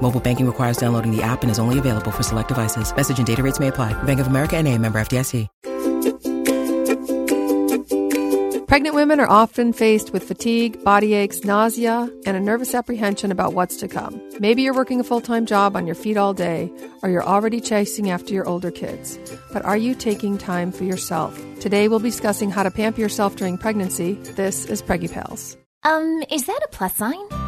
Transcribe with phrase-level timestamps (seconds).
[0.00, 2.94] Mobile banking requires downloading the app and is only available for select devices.
[2.96, 3.92] Message and data rates may apply.
[4.04, 5.46] Bank of America and a member FDIC.
[8.68, 13.54] Pregnant women are often faced with fatigue, body aches, nausea, and a nervous apprehension about
[13.54, 14.20] what's to come.
[14.38, 16.70] Maybe you're working a full time job on your feet all day,
[17.02, 19.18] or you're already chasing after your older kids.
[19.52, 21.36] But are you taking time for yourself?
[21.60, 24.12] Today we'll be discussing how to pamper yourself during pregnancy.
[24.36, 25.56] This is Preggy Pals.
[25.82, 27.47] Um, is that a plus sign?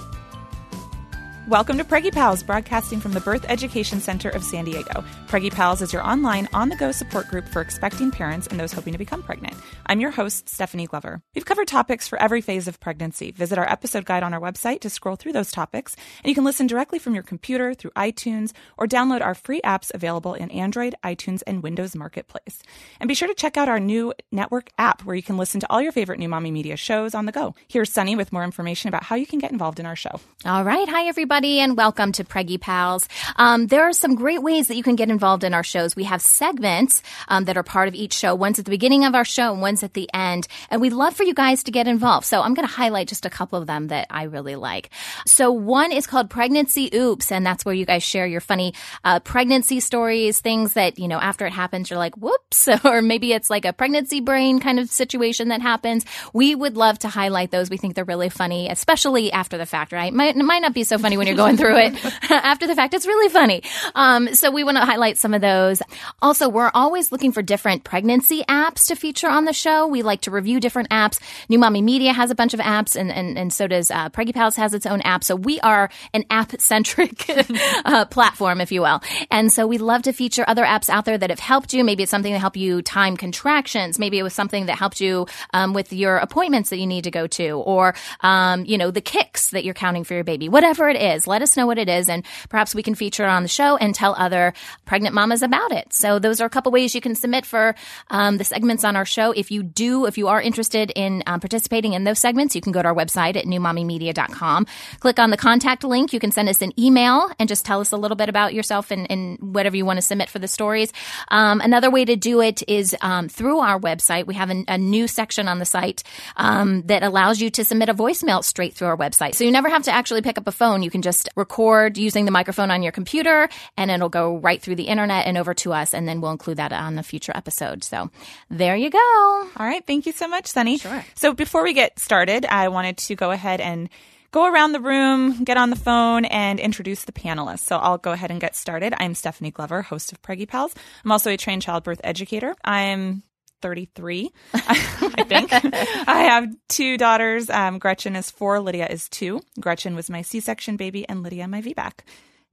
[1.51, 5.03] Welcome to Preggy Pals, broadcasting from the Birth Education Center of San Diego.
[5.27, 8.71] Preggy Pals is your online, on the go support group for expecting parents and those
[8.71, 9.55] hoping to become pregnant.
[9.85, 11.21] I'm your host, Stephanie Glover.
[11.35, 13.31] We've covered topics for every phase of pregnancy.
[13.31, 16.45] Visit our episode guide on our website to scroll through those topics, and you can
[16.45, 20.95] listen directly from your computer through iTunes or download our free apps available in Android,
[21.03, 22.63] iTunes, and Windows Marketplace.
[23.01, 25.67] And be sure to check out our new network app where you can listen to
[25.69, 27.55] all your favorite New Mommy Media shows on the go.
[27.67, 30.21] Here's Sunny with more information about how you can get involved in our show.
[30.45, 30.87] All right.
[30.87, 33.09] Hi, everybody, and welcome to Preggy Pals.
[33.35, 35.95] Um, there are some great ways that you can get involved in our shows.
[35.95, 38.35] We have segments um, that are part of each show.
[38.35, 40.47] One's at the beginning of our show and one's at the end.
[40.69, 42.27] And we'd love for you guys to get involved.
[42.27, 44.91] So I'm going to highlight just a couple of them that I really like.
[45.25, 49.19] So one is called Pregnancy Oops, and that's where you guys share your funny uh,
[49.19, 53.49] pregnancy stories, things that, you know, after it happens, you're like, whoops, or maybe it's
[53.49, 56.05] like a pregnancy brain kind of situation that happens.
[56.33, 57.71] We would love to highlight those.
[57.71, 60.13] We think they're really funny, especially after the fact, right?
[60.13, 61.93] Might, it might not be so funny when you're going through it
[62.31, 62.95] after the fact.
[62.95, 63.61] It's really funny.
[63.93, 65.81] Um, so we want to highlight some of those.
[66.19, 69.87] Also, we're always looking for different pregnancy apps to feature on the show.
[69.87, 71.19] We like to review different apps.
[71.47, 74.33] New Mommy Media has a bunch of apps, and and, and so does uh, Preggy
[74.33, 75.23] Pals has its own app.
[75.23, 77.25] So we are an app centric
[77.85, 79.01] uh, platform, if you will.
[79.29, 81.83] And so we love to feature other apps out there that have helped you.
[81.83, 83.99] Maybe it's something that helped you time contractions.
[83.99, 87.11] Maybe it was something that helped you um, with your appointments that you need to
[87.11, 90.49] go to, or um, you know the kicks that you're counting for your baby.
[90.49, 93.29] Whatever it is, let us know what it is, and perhaps we can feature it
[93.29, 94.53] on the show and tell other
[94.85, 95.93] pregnant mamas about it.
[95.93, 97.75] So those are a couple ways you can submit for
[98.09, 99.31] um, the segments on our show.
[99.31, 102.71] If you do, if you are interested in um, participating in those segments, you can
[102.71, 104.67] go to our website at newmommymedia.com.
[104.99, 106.13] Click on the contact link.
[106.13, 108.91] You can send us an email and just tell us a little bit about yourself
[108.91, 110.91] and, and whatever you want to submit for the stories.
[111.29, 114.25] Um, another way to do it is um, through our website.
[114.25, 116.03] We have a, a new section on the site
[116.37, 119.35] um, that allows you to submit a voicemail straight through our website.
[119.35, 120.83] So you never have to actually pick up a phone.
[120.83, 124.75] You can just record using the microphone on your computer and it'll go right through
[124.75, 125.93] the internet and over to us.
[125.93, 127.83] And then we'll include that on the future episode.
[127.83, 128.09] So
[128.49, 128.97] there you go.
[128.99, 129.85] All right.
[129.85, 130.77] Thank you so much, Sunny.
[130.77, 131.05] Sure.
[131.15, 133.89] So before we get started, I wanted to go ahead and
[134.31, 137.59] go around the room, get on the phone, and introduce the panelists.
[137.61, 138.93] So I'll go ahead and get started.
[138.97, 140.73] I'm Stephanie Glover, host of Preggy Pals.
[141.03, 142.55] I'm also a trained childbirth educator.
[142.63, 143.23] I'm
[143.61, 145.49] 33, I think.
[145.53, 147.49] I have two daughters.
[147.49, 149.41] Um, Gretchen is four, Lydia is two.
[149.59, 151.91] Gretchen was my C section baby, and Lydia, my VBAC.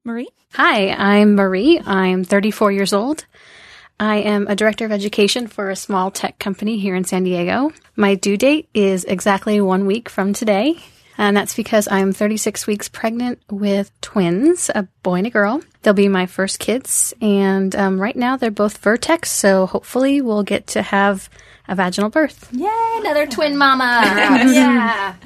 [0.05, 0.29] Marie?
[0.55, 1.81] Hi, I'm Marie.
[1.85, 3.27] I'm 34 years old.
[4.01, 7.73] I am a director of education for a small tech company here in San Diego.
[7.97, 10.79] My due date is exactly one week from today,
[11.19, 15.61] and that's because I'm 36 weeks pregnant with twins, a boy and a girl.
[15.83, 20.45] They'll be my first kids, and um, right now they're both Vertex, so hopefully we'll
[20.45, 21.29] get to have
[21.67, 22.49] a vaginal birth.
[22.53, 24.01] Yay, another twin mama.
[24.05, 25.17] yeah.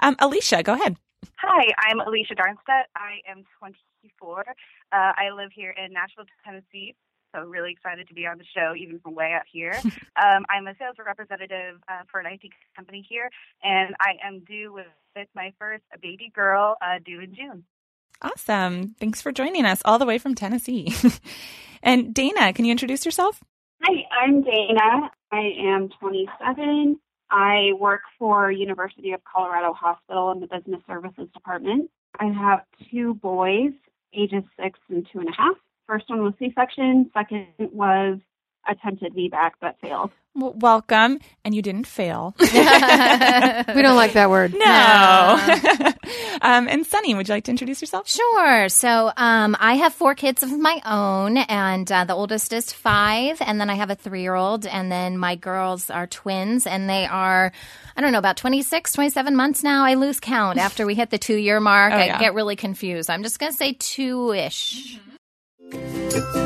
[0.00, 0.96] Um, Alicia, go ahead.
[1.38, 2.84] Hi, I'm Alicia Darnstedt.
[2.96, 4.40] I am 24.
[4.40, 4.52] Uh,
[4.92, 6.94] I live here in Nashville, Tennessee.
[7.34, 9.74] So really excited to be on the show, even from way out here.
[9.84, 12.42] um, I'm a sales representative uh, for an IT
[12.76, 13.30] company here,
[13.62, 14.86] and I am due with,
[15.16, 17.64] with my first baby girl uh, due in June.
[18.22, 18.94] Awesome.
[19.00, 20.94] Thanks for joining us all the way from Tennessee.
[21.82, 23.42] and Dana, can you introduce yourself?
[23.82, 25.10] Hi, I'm Dana.
[25.32, 26.98] I am 27.
[27.30, 31.90] I work for University of Colorado Hospital in the Business Services Department.
[32.18, 32.60] I have
[32.90, 33.72] two boys,
[34.16, 35.56] ages six and two and a half.
[35.86, 37.10] First one was C-section.
[37.12, 38.18] Second was
[38.68, 40.10] attempted VBAC but failed.
[40.36, 42.34] Well, welcome, and you didn't fail.
[42.40, 44.52] we don't like that word.
[44.52, 44.60] No.
[46.42, 48.08] um, and Sunny, would you like to introduce yourself?
[48.08, 48.68] Sure.
[48.68, 53.40] So um, I have four kids of my own, and uh, the oldest is five,
[53.42, 56.90] and then I have a three year old, and then my girls are twins, and
[56.90, 57.52] they are,
[57.96, 59.84] I don't know, about 26, 27 months now.
[59.84, 61.84] I lose count after we hit the two year mark.
[61.94, 62.18] Oh, I yeah.
[62.18, 63.08] get really confused.
[63.08, 63.74] I'm just going to say
[65.70, 66.44] two ish.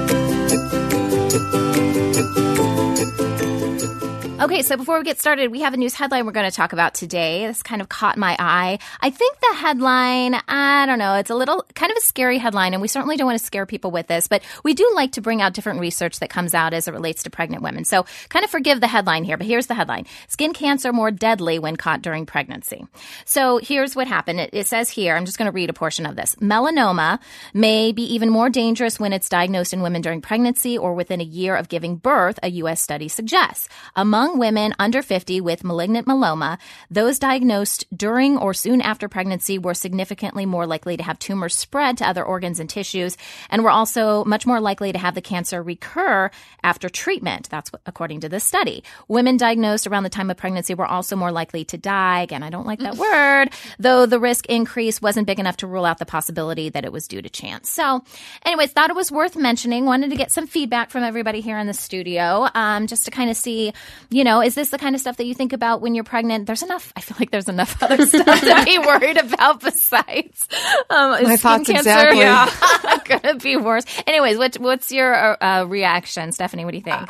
[4.41, 6.73] Okay, so before we get started, we have a news headline we're going to talk
[6.73, 7.49] about today.
[7.49, 8.79] This kind of caught my eye.
[9.01, 12.73] I think the headline, I don't know, it's a little kind of a scary headline,
[12.73, 15.21] and we certainly don't want to scare people with this, but we do like to
[15.21, 17.85] bring out different research that comes out as it relates to pregnant women.
[17.85, 21.59] So kind of forgive the headline here, but here's the headline Skin cancer more deadly
[21.59, 22.87] when caught during pregnancy.
[23.25, 24.39] So here's what happened.
[24.39, 26.37] It, it says here, I'm just going to read a portion of this.
[26.37, 27.19] Melanoma
[27.55, 31.25] may be even more dangerous when it's diagnosed in women during pregnancy or within a
[31.25, 32.81] year of giving birth, a U.S.
[32.81, 33.69] study suggests.
[33.97, 36.59] Among women under 50 with malignant melanoma,
[36.91, 41.97] those diagnosed during or soon after pregnancy were significantly more likely to have tumors spread
[41.99, 43.17] to other organs and tissues,
[43.49, 46.31] and were also much more likely to have the cancer recur
[46.63, 47.49] after treatment.
[47.49, 48.85] That's what, according to this study.
[49.07, 52.23] Women diagnosed around the time of pregnancy were also more likely to die.
[52.23, 55.85] Again, I don't like that word, though the risk increase wasn't big enough to rule
[55.85, 57.71] out the possibility that it was due to chance.
[57.71, 58.03] So,
[58.45, 59.85] anyways, thought it was worth mentioning.
[59.85, 63.31] Wanted to get some feedback from everybody here in the studio, um, just to kind
[63.31, 63.73] of see,
[64.11, 66.47] you know, is this the kind of stuff that you think about when you're pregnant?
[66.47, 66.93] There's enough.
[66.97, 70.49] I feel like there's enough other stuff to be worried about besides
[70.91, 71.91] um, My skin thoughts cancer.
[71.91, 72.19] exactly.
[72.21, 73.85] Yeah, gonna be worse.
[74.07, 76.65] Anyways, what, what's your uh, reaction, Stephanie?
[76.65, 77.09] What do you think?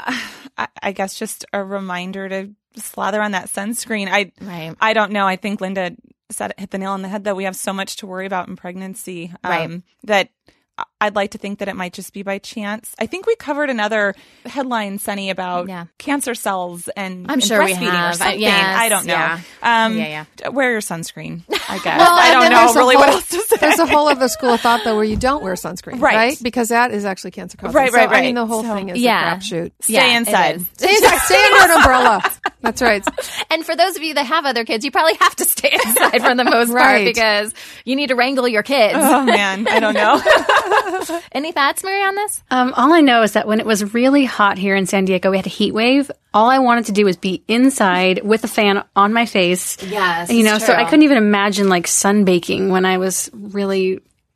[0.56, 4.08] I, I guess just a reminder to slather on that sunscreen.
[4.10, 4.74] I Right.
[4.80, 5.26] I don't know.
[5.26, 5.92] I think Linda
[6.30, 8.48] said hit the nail on the head that we have so much to worry about
[8.48, 9.32] in pregnancy.
[9.42, 9.82] um, Right.
[10.04, 10.52] That I-
[11.00, 12.94] I'd like to think that it might just be by chance.
[12.98, 14.14] I think we covered another
[14.44, 15.86] headline, Sunny, about Yeah.
[15.98, 18.14] cancer cells and, I'm and sure we breastfeeding have.
[18.14, 18.40] or something.
[18.40, 19.12] Yes, I don't know.
[19.14, 19.40] yeah.
[19.62, 20.48] Um, Yeah, yeah.
[20.48, 21.42] Wear your sunscreen.
[21.68, 21.98] I guess.
[22.00, 23.47] Well, I don't know really what else to say.
[23.76, 26.14] There's a whole other school of thought though where you don't wear sunscreen, Right.
[26.14, 26.38] right?
[26.42, 27.74] Because that is actually cancer causing.
[27.76, 29.34] Right, So, right, I mean, the whole So- thing is Yeah.
[29.34, 29.72] a crapshoot.
[29.80, 30.56] Stay Yeah, inside.
[30.56, 30.66] is.
[30.76, 32.22] Stay, stay under an umbrella.
[32.60, 33.04] That's right.
[33.50, 36.22] And for those of you that have other kids, you probably have to stay inside
[36.22, 37.54] for the most part because
[37.84, 38.94] you need to wrangle your kids.
[38.98, 41.20] Oh man, I don't know.
[41.32, 42.42] Any thoughts, Mary, on this?
[42.50, 45.30] Um, all I know is that when it was really hot here in San Diego,
[45.30, 46.10] we had a heat wave.
[46.34, 49.78] All I wanted to do was be inside with a fan on my face.
[49.82, 53.57] Yes, You know, it's so I couldn't even imagine like sunbaking when I was really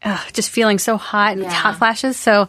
[0.02, 2.16] uh, just feeling so hot and hot flashes.
[2.16, 2.48] So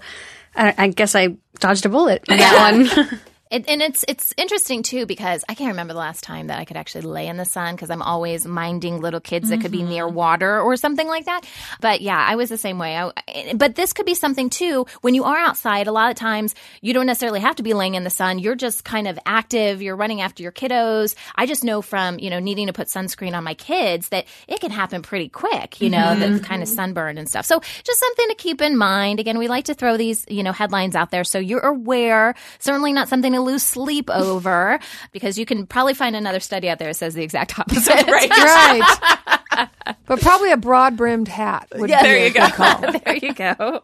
[0.55, 3.19] I, I guess I dodged a bullet in that one.
[3.53, 6.65] It, and it's it's interesting too because I can't remember the last time that I
[6.65, 9.83] could actually lay in the sun because I'm always minding little kids that could be
[9.83, 10.15] near mm-hmm.
[10.15, 11.45] water or something like that.
[11.79, 12.97] But yeah, I was the same way.
[12.97, 15.85] I, but this could be something too when you are outside.
[15.85, 18.39] A lot of times you don't necessarily have to be laying in the sun.
[18.39, 19.83] You're just kind of active.
[19.83, 21.13] You're running after your kiddos.
[21.35, 24.61] I just know from you know needing to put sunscreen on my kids that it
[24.61, 25.79] can happen pretty quick.
[25.79, 26.43] You know, the mm-hmm.
[26.43, 27.45] kind of sunburn and stuff.
[27.45, 29.19] So just something to keep in mind.
[29.19, 32.33] Again, we like to throw these you know headlines out there so you're aware.
[32.57, 34.79] Certainly not something to lose sleep over
[35.11, 38.07] because you can probably find another study out there that says the exact opposite.
[38.07, 38.29] right.
[39.53, 39.69] Right.
[40.07, 42.47] but probably a broad brimmed hat would be there a you go.
[42.49, 42.91] call.
[42.91, 43.83] there you go.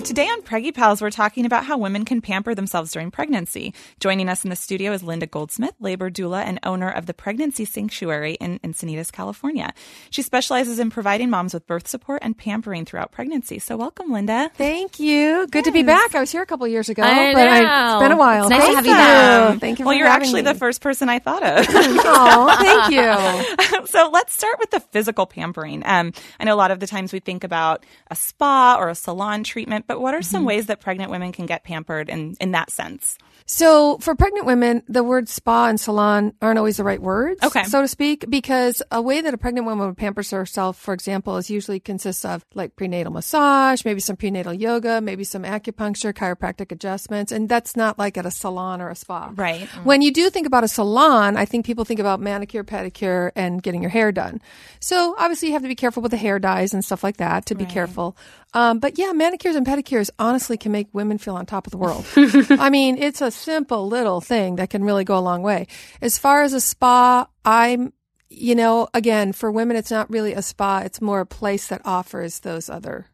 [0.00, 3.74] So today on Preggy Pals, we're talking about how women can pamper themselves during pregnancy.
[3.98, 7.66] Joining us in the studio is Linda Goldsmith, labor doula and owner of the Pregnancy
[7.66, 9.74] Sanctuary in Encinitas, California.
[10.08, 13.58] She specializes in providing moms with birth support and pampering throughout pregnancy.
[13.58, 14.50] So welcome, Linda.
[14.54, 15.46] Thank you.
[15.48, 16.14] Good to be back.
[16.14, 18.44] I was here a couple years ago, I but I, it's been a while.
[18.44, 19.60] It's nice to Thank have you back.
[19.60, 19.84] Thank you.
[19.84, 20.52] Well, for you're having actually me.
[20.52, 21.66] the first person I thought of.
[22.12, 23.86] Oh, thank you.
[23.86, 25.82] so let's start with the physical pampering.
[25.84, 28.94] Um, I know a lot of the times we think about a spa or a
[28.94, 30.46] salon treatment, but what are some mm-hmm.
[30.46, 33.18] ways that pregnant women can get pampered in, in that sense?
[33.44, 37.64] So for pregnant women, the words spa and salon aren't always the right words, Okay.
[37.64, 41.38] so to speak, because a way that a pregnant woman would pamper herself, for example,
[41.38, 46.70] is usually consists of like prenatal massage, maybe some prenatal yoga, maybe some acupuncture, chiropractic
[46.70, 49.32] adjustments, and that's not like at a salon or a spa.
[49.34, 49.62] Right.
[49.62, 49.84] Mm.
[49.86, 53.60] When you do think about a salon, I think people think about manicure, pedicure, and
[53.60, 54.40] getting your hair done.
[54.78, 57.46] So obviously you have to be careful with the hair dyes and stuff like that
[57.46, 58.16] to be careful.
[58.52, 61.78] Um, but yeah, manicures and pedicures honestly can make women feel on top of the
[61.78, 62.04] world.
[62.60, 65.66] I mean, it's a simple little thing that can really go a long way.
[66.00, 67.92] As far as a spa, I'm,
[68.28, 70.80] you know, again, for women, it's not really a spa.
[70.80, 73.06] It's more a place that offers those other,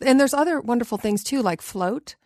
[0.00, 2.16] and there's other wonderful things too, like float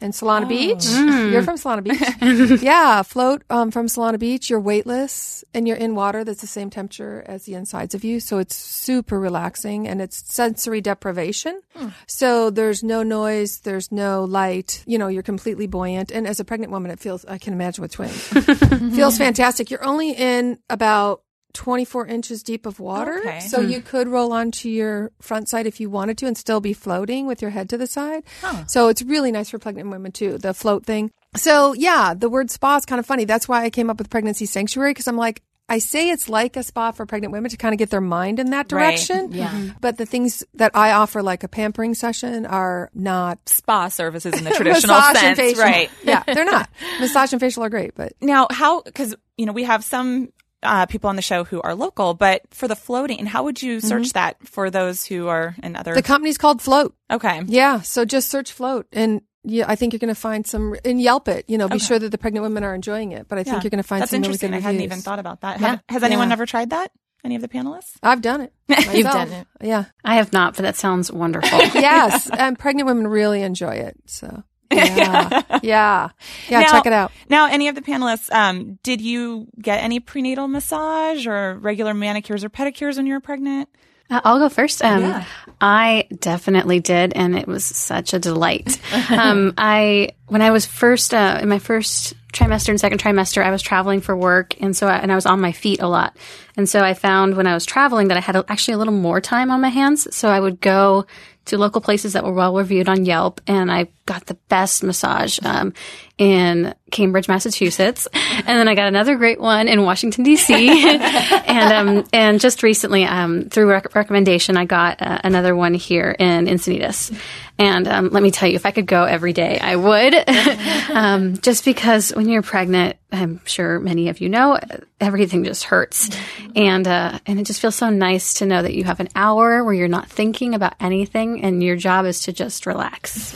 [0.00, 0.84] in Solana Beach.
[0.84, 1.32] Mm.
[1.32, 2.62] You're from Solana Beach.
[2.62, 4.50] yeah, float um, from Solana Beach.
[4.50, 8.20] You're weightless and you're in water that's the same temperature as the insides of you.
[8.20, 11.60] So it's super relaxing and it's sensory deprivation.
[12.06, 14.82] So there's no noise, there's no light.
[14.86, 16.10] You know, you're completely buoyant.
[16.10, 18.20] And as a pregnant woman, it feels, I can imagine with twins,
[18.94, 19.70] feels fantastic.
[19.70, 21.22] You're only in about
[21.52, 23.18] 24 inches deep of water.
[23.18, 23.40] Okay.
[23.40, 23.70] So hmm.
[23.70, 27.26] you could roll onto your front side if you wanted to and still be floating
[27.26, 28.24] with your head to the side.
[28.66, 31.10] So it's really nice for pregnant women too, the float thing.
[31.34, 33.24] So yeah, the word spa is kind of funny.
[33.24, 36.56] That's why I came up with pregnancy sanctuary because I'm like, I say it's like
[36.56, 38.90] a spa for pregnant women to kind of get their mind in that Right.
[38.96, 39.32] direction.
[39.32, 39.48] Yeah.
[39.48, 39.78] Mm-hmm.
[39.80, 44.44] But the things that I offer, like a pampering session, are not Spa services in
[44.44, 45.64] the traditional massage sense, and facial.
[45.64, 45.90] right?
[46.04, 46.68] Yeah, they're not.
[47.00, 48.82] Massage and facial are great, but Now, how?
[48.82, 50.28] Because you know we have some
[50.62, 53.80] uh, people on the show who are local, but for the floating, how would you
[53.80, 55.94] search that for those who are in other?
[55.94, 56.94] the company's called Float.
[57.10, 60.74] okay, Yeah, so just search float and yeah, I think you're going to find some
[60.84, 61.44] and Yelp it.
[61.46, 61.84] You know, be Okay.
[61.84, 63.28] sure that the pregnant women are enjoying it.
[63.28, 64.50] But I think you're going to find that's some really interesting.
[64.50, 65.60] good I hadn't even thought about that.
[65.60, 65.66] Yeah.
[65.68, 66.32] Have- has anyone Yeah.
[66.32, 66.90] ever tried that?
[67.24, 67.92] Any of the panelists?
[68.02, 68.52] I've done it.
[68.92, 69.46] You've done it.
[69.60, 69.84] Yeah.
[70.04, 71.58] I have not, but that sounds wonderful.
[71.74, 73.96] yes, and pregnant women really enjoy it.
[74.06, 74.42] So
[74.96, 76.08] yeah, yeah,
[76.48, 76.60] yeah.
[76.60, 77.12] Now- check it out.
[77.28, 82.44] Now, any of the panelists, um, did you get any prenatal massage or regular manicures
[82.44, 83.68] or pedicures when you were pregnant?
[84.08, 84.84] Uh, I'll go first.
[84.84, 85.24] Um,
[85.60, 88.80] I definitely did, and it was such a delight.
[89.10, 93.50] um, I when I was first uh, in my first trimester and second trimester, I
[93.50, 96.16] was traveling for work, and so I, and I was on my feet a lot,
[96.56, 98.94] and so I found when I was traveling that I had a, actually a little
[98.94, 100.14] more time on my hands.
[100.14, 101.06] So I would go
[101.46, 105.38] to local places that were well reviewed on Yelp, and I got the best massage
[105.44, 105.74] um,
[106.16, 110.54] in Cambridge, Massachusetts, and then I got another great one in Washington D.C.
[110.98, 116.14] and um, and just recently, um, through rec- recommendation, I got uh, another one here
[116.18, 117.14] in Encinitas.
[117.58, 120.14] And um, let me tell you, if I could go every day, I would.
[120.90, 124.58] um, just because when you're pregnant, I'm sure many of you know,
[125.00, 126.10] everything just hurts,
[126.54, 129.64] and uh, and it just feels so nice to know that you have an hour
[129.64, 133.34] where you're not thinking about anything, and your job is to just relax.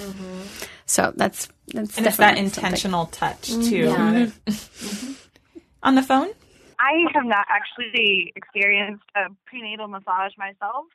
[0.91, 2.65] So that's that's And it's that definitely something.
[2.65, 4.33] intentional touch too.
[5.85, 6.31] On the phone?
[6.81, 10.87] I have not actually experienced a prenatal massage myself,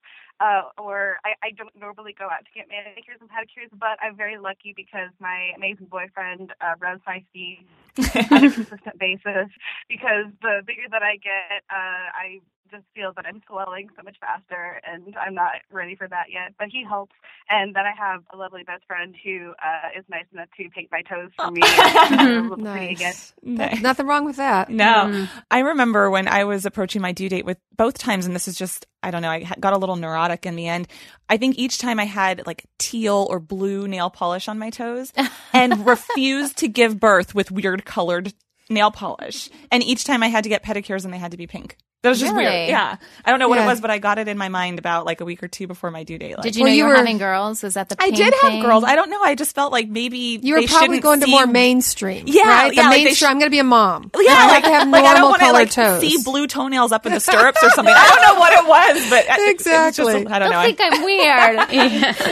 [0.41, 4.17] uh, or I, I don't normally go out to get manicures and pedicures, but I'm
[4.17, 7.65] very lucky because my amazing boyfriend uh, rubs my feet
[7.97, 9.47] on a consistent basis.
[9.87, 12.41] Because the bigger that I get, uh, I
[12.71, 16.53] just feel that I'm swelling so much faster, and I'm not ready for that yet.
[16.57, 17.13] But he helps,
[17.49, 20.89] and then I have a lovely best friend who uh, is nice enough to paint
[20.91, 21.61] my toes for me.
[21.63, 22.59] and look.
[23.45, 23.81] Nice.
[23.81, 24.69] Nothing wrong with that.
[24.69, 25.27] No.
[25.51, 28.55] I remember when I was approaching my due date with both times, and this is
[28.57, 30.87] just, I don't know, I got a little neurotic in the end.
[31.29, 35.13] I think each time I had like teal or blue nail polish on my toes
[35.53, 38.33] and refused to give birth with weird colored
[38.69, 39.49] nail polish.
[39.71, 41.77] And each time I had to get pedicures and they had to be pink.
[42.03, 42.45] That was just Really?
[42.45, 42.69] weird.
[42.69, 42.97] Yeah.
[43.25, 45.21] I don't know what it was, but I got it in my mind about like
[45.21, 46.35] a week or two before my due date.
[46.37, 47.63] Like, Did you Well, know you you were, were- having girls?
[47.63, 48.61] Was that the I did have thing?
[48.61, 48.83] girls.
[48.83, 49.19] I don't know.
[49.23, 52.25] I just felt like maybe You were they probably shouldn't going to more mainstream.
[52.27, 52.69] Yeah, right?
[52.69, 53.27] The yeah, like they mainstream.
[53.27, 54.11] sh- I'm going to be a mom.
[54.15, 56.01] Yeah, I like, have to have like, I don't normal want to colored like toes.
[56.01, 57.95] see blue toenails up in the stirrups or something.
[57.97, 60.27] I don't know what it was, but it- it just- Exactly.
[60.27, 60.59] I don't know.
[60.59, 61.57] I think I'm weird.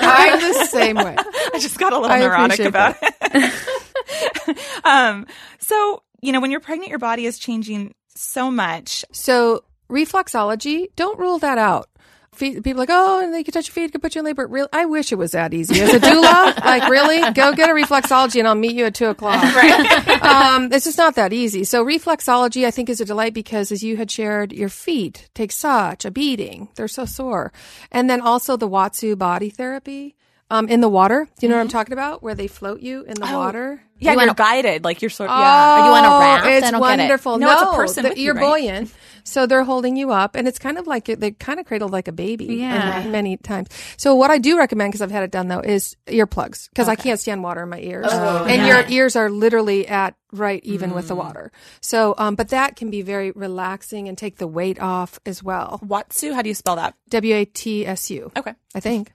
[0.04, 1.16] I'm the same way.
[1.18, 4.60] I just got a little I neurotic appreciate about it.
[4.84, 5.26] um,
[5.58, 9.06] so you know, when you're pregnant, your body is changing so much.
[9.12, 11.90] So reflexology, don't rule that out.
[12.34, 14.26] Feet, people are like, oh, and they can touch your feet, can put you in
[14.26, 14.48] labor.
[14.48, 15.80] Real, I wish it was that easy.
[15.80, 19.06] As a doula, like really, go get a reflexology, and I'll meet you at two
[19.06, 19.44] o'clock.
[19.54, 20.08] Right?
[20.24, 21.64] um, it's just not that easy.
[21.64, 25.52] So reflexology, I think, is a delight because, as you had shared, your feet take
[25.52, 27.54] such a beating; they're so sore.
[27.92, 30.16] And then also the Watsu body therapy
[30.54, 31.20] um, in the water.
[31.40, 32.22] Do you know what I'm talking about?
[32.24, 33.82] Where they float you in the water.
[34.00, 35.36] Yeah, You you are wanna- guided, like you're sort of.
[35.38, 35.80] Oh, yeah.
[35.80, 36.48] Are you on a raft?
[36.48, 37.02] It's I don't get it.
[37.04, 37.38] wonderful.
[37.40, 38.42] No, it's a person the- with you, you're right?
[38.44, 38.92] buoyant,
[39.24, 42.08] so they're holding you up, and it's kind of like they kind of cradled like
[42.10, 42.46] a baby.
[42.64, 43.02] Yeah.
[43.02, 43.68] in- many times.
[43.98, 46.96] So what I do recommend, because I've had it done though, is earplugs because I
[46.96, 50.94] can't stand water in my ears, Oh, and your ears are literally at right even
[50.94, 51.52] with the water.
[51.80, 55.80] So, um, but that can be very relaxing and take the weight off as well.
[55.86, 56.96] Watsu, how do you spell that?
[57.10, 58.32] W a t s u.
[58.36, 58.54] Okay.
[58.76, 59.12] I think.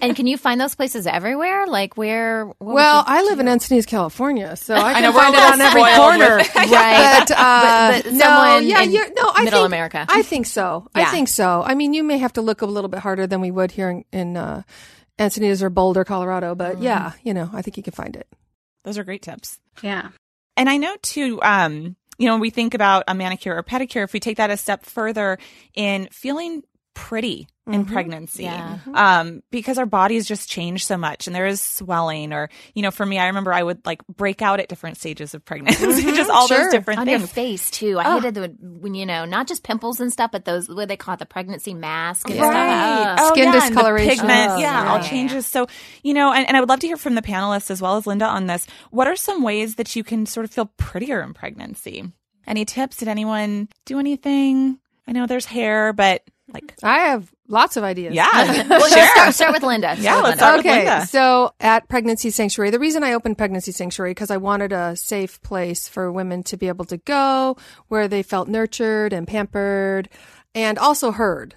[0.00, 1.66] And can you find those places everywhere?
[1.66, 2.50] Like where?
[2.60, 5.82] Well, I live in Encinitas, California, so I can know, we're find it on every
[5.82, 6.36] corner.
[6.54, 7.24] Right.
[7.28, 10.06] But, uh, But- but no, yeah, in you're, no, I middle think, America.
[10.08, 10.88] I think so.
[10.94, 11.02] Yeah.
[11.02, 11.62] I think so.
[11.66, 13.90] I mean, you may have to look a little bit harder than we would here
[13.90, 14.62] in, in uh,
[15.18, 16.58] Encinitas or Boulder, Colorado, Mm-hmm.
[16.58, 18.26] but yeah, you know, I think you can find it.
[18.84, 19.58] Those are great tips.
[19.82, 20.10] Yeah.
[20.56, 24.04] And I know too, um, you know, when we think about a manicure or pedicure,
[24.04, 25.38] if we take that a step further
[25.74, 26.62] in feeling
[26.96, 27.92] pretty in Mm-hmm.
[27.92, 28.78] pregnancy Yeah.
[28.94, 32.92] um, because our bodies just change so much and there is swelling or you know
[32.92, 36.30] for me i remember i would like break out at different stages of pregnancy just
[36.30, 36.58] all Sure.
[36.62, 37.98] those different on your things face too.
[37.98, 40.96] I hated the when you know not just pimples and stuff, but those what they
[40.96, 42.38] call it the pregnancy mask and.
[42.40, 43.02] Right.
[43.02, 43.18] Ugh.
[43.20, 44.10] Oh, Skin yeah, and discoloration.
[44.16, 45.44] pigment, Oh, yeah, yeah, all changes.
[45.44, 45.66] So,
[46.04, 48.06] you know, and, and I would love to hear from the panelists as well as
[48.06, 48.64] Linda on this.
[48.90, 52.04] What are some ways that you can sort of feel prettier in pregnancy?
[52.46, 52.98] Any tips?
[52.98, 54.78] Did anyone do anything?
[55.08, 56.22] I know there's hair, but
[56.62, 58.14] like, I have lots of ideas.
[58.14, 58.26] yeah,
[58.68, 59.06] Well, share.
[59.08, 59.88] start, start with Linda.
[59.96, 60.44] Start Yeah, with let's Linda.
[60.44, 61.06] start with okay, Linda.
[61.06, 65.40] so at Pregnancy Sanctuary, the reason I opened Pregnancy Sanctuary because I wanted a safe
[65.42, 67.56] place for women to be able to go
[67.88, 70.08] where they felt nurtured and pampered
[70.54, 71.54] and also heard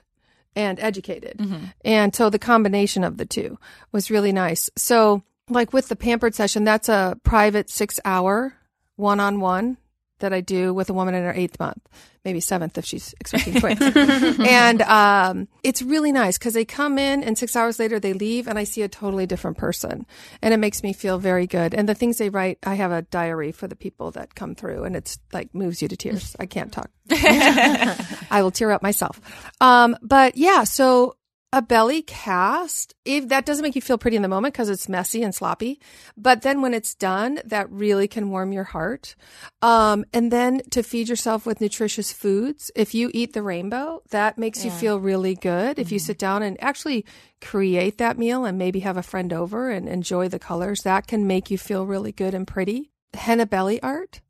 [0.55, 1.37] and educated.
[1.37, 1.65] Mm-hmm.
[1.85, 3.57] And so the combination of the two
[3.91, 4.69] was really nice.
[4.75, 8.53] So, like with the pampered session, that's a private six hour
[8.97, 9.77] one on one
[10.19, 11.87] that I do with a woman in her eighth month,
[12.23, 13.81] maybe seventh if she's expecting twins.
[13.81, 18.47] and um, it's really nice because they come in and six hours later they leave,
[18.47, 20.05] and I see a totally different person,
[20.41, 21.73] and it makes me feel very good.
[21.73, 24.83] And the things they write, I have a diary for the people that come through,
[24.83, 26.35] and it's like moves you to tears.
[26.39, 26.89] I can't talk.
[27.11, 29.19] I will tear up myself.
[29.61, 31.15] Um, but yeah, so
[31.51, 34.87] a belly cast, if that doesn't make you feel pretty in the moment because it's
[34.87, 35.79] messy and sloppy,
[36.15, 39.15] but then when it's done, that really can warm your heart.
[39.61, 42.69] Um, and then to feed yourself with nutritious foods.
[42.75, 45.79] If you eat the rainbow, that makes you feel really good.
[45.79, 47.03] If you sit down and actually
[47.41, 51.25] create that meal and maybe have a friend over and enjoy the colors, that can
[51.25, 52.91] make you feel really good and pretty.
[53.15, 54.21] Henna belly art.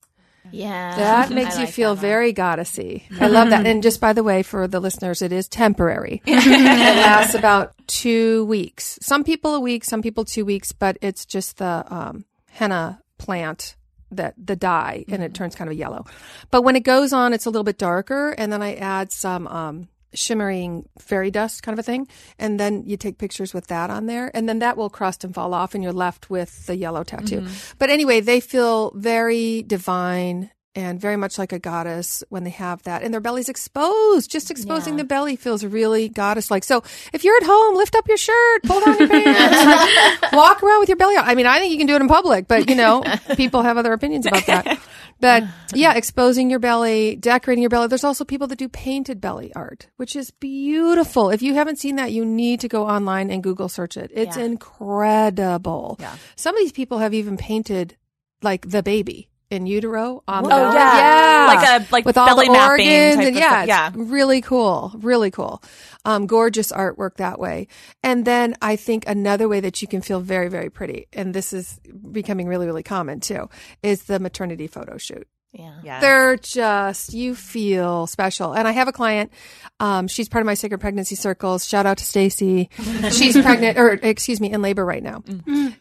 [0.52, 3.04] Yeah, That I makes you like feel very goddessy.
[3.20, 3.66] I love that.
[3.66, 6.22] And just by the way, for the listeners, it is temporary.
[6.26, 9.00] it lasts about two weeks.
[9.02, 13.76] Some people a week, some people two weeks, but it's just the um, henna plant
[14.12, 16.06] that the dye and it turns kind of yellow.
[16.52, 18.32] But when it goes on, it's a little bit darker.
[18.32, 22.08] And then I add some um, shimmering fairy dust kind of a thing.
[22.38, 24.32] And then you take pictures with that on there.
[24.34, 27.42] And then that will crust and fall off and you're left with the yellow tattoo.
[27.42, 27.76] Mm-hmm.
[27.78, 32.82] But anyway, they feel very divine and very much like a goddess when they have
[32.84, 33.04] that.
[33.04, 34.32] And their belly's exposed.
[34.32, 36.64] Just exposing the belly feels really goddess like.
[36.64, 40.80] So if you're at home, lift up your shirt, pull down your pants, walk around
[40.80, 41.26] with your belly out.
[41.28, 43.04] I mean, I think you can do it in public, but you know,
[43.36, 44.80] people have other opinions about that.
[45.20, 45.44] But
[45.74, 47.88] yeah, exposing your belly, decorating your belly.
[47.88, 51.30] There's also people that do painted belly art, which is beautiful.
[51.30, 54.12] If you haven't seen that, you need to go online and Google search it.
[54.14, 55.98] It's incredible.
[56.00, 56.16] Yeah.
[56.38, 57.98] Some of these people have even painted
[58.42, 60.76] like the baby in utero on the Oh, belly.
[60.76, 60.98] yeah.
[60.98, 63.92] yeah, Like a- like with all belly the mapping organs and yeah, Yeah.
[63.96, 65.64] really cool, really cool.
[66.06, 67.68] Um, gorgeous artwork that way.
[68.04, 71.52] And then I think another way that you can feel very, very pretty, and this
[71.54, 71.80] is
[72.12, 73.50] becoming really, really common too,
[73.84, 75.28] is the maternity photo shoot.
[75.52, 75.74] Yeah.
[75.84, 76.00] Yeah.
[76.00, 78.54] They're just, you feel special.
[78.54, 79.32] And I have a client,
[79.80, 81.66] um, she's part of my sacred pregnancy circles.
[81.66, 82.70] Shout out to Stacy.
[83.12, 85.24] She's pregnant, or excuse me, in labor right now.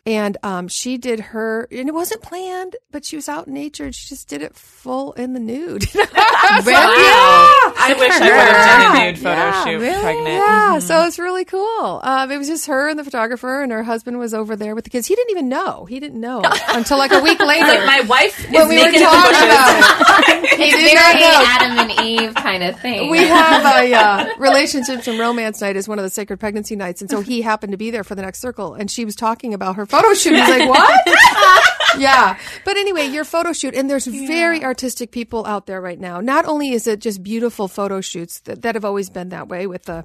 [0.06, 3.84] And um, she did her, and it wasn't planned, but she was out in nature
[3.84, 5.84] and she just did it full in the nude.
[6.48, 10.00] Yeah, I wish I would have done a nude photo Yeah, shoot really?
[10.02, 10.28] pregnant.
[10.28, 12.00] Yeah, so it's really cool.
[12.02, 14.84] Um, it was just her and the photographer, and her husband was over there with
[14.84, 15.06] the kids.
[15.06, 15.84] He didn't even know.
[15.84, 17.66] He didn't know until like a week later.
[17.66, 19.42] Like my wife is when we were naked in talking bushes.
[19.44, 19.57] about
[20.38, 20.58] it.
[20.58, 21.22] He Very.
[21.24, 23.10] Adam and Eve kind of thing.
[23.10, 27.00] We have a uh, relationships and romance night is one of the sacred pregnancy nights,
[27.00, 29.54] and so he happened to be there for the next circle, and she was talking
[29.54, 30.34] about her photo shoot.
[30.36, 31.00] He's like, "What?"
[31.98, 36.20] yeah, but anyway, your photo shoot, and there's very artistic people out there right now.
[36.20, 39.66] Not only is it just beautiful photo shoots that, that have always been that way
[39.66, 40.04] with the,